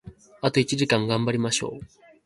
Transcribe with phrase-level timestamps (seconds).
[0.41, 1.79] あと一時間、頑張りましょう！